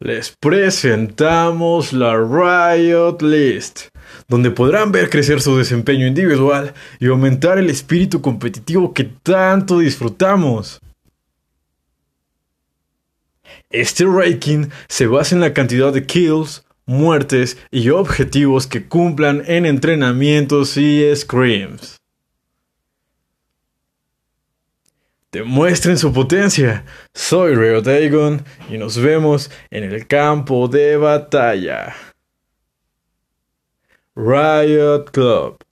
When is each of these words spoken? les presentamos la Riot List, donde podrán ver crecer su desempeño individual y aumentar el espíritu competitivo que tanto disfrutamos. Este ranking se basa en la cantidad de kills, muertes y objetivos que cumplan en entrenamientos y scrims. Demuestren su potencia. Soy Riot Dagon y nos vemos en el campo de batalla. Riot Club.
les 0.00 0.30
presentamos 0.30 1.92
la 1.92 2.14
Riot 2.16 3.18
List, 3.20 3.88
donde 4.28 4.50
podrán 4.52 4.92
ver 4.92 5.10
crecer 5.10 5.40
su 5.40 5.56
desempeño 5.56 6.06
individual 6.06 6.72
y 7.00 7.06
aumentar 7.06 7.58
el 7.58 7.68
espíritu 7.68 8.22
competitivo 8.22 8.94
que 8.94 9.04
tanto 9.04 9.80
disfrutamos. 9.80 10.80
Este 13.70 14.04
ranking 14.04 14.68
se 14.88 15.06
basa 15.08 15.34
en 15.34 15.40
la 15.40 15.52
cantidad 15.52 15.92
de 15.92 16.06
kills, 16.06 16.64
muertes 16.86 17.58
y 17.70 17.90
objetivos 17.90 18.66
que 18.66 18.86
cumplan 18.86 19.42
en 19.46 19.66
entrenamientos 19.66 20.76
y 20.76 21.04
scrims. 21.14 21.98
Demuestren 25.30 25.98
su 25.98 26.10
potencia. 26.10 26.86
Soy 27.12 27.54
Riot 27.54 27.82
Dagon 27.82 28.42
y 28.70 28.78
nos 28.78 28.96
vemos 28.96 29.50
en 29.70 29.84
el 29.84 30.06
campo 30.06 30.68
de 30.68 30.96
batalla. 30.96 31.94
Riot 34.16 35.10
Club. 35.12 35.67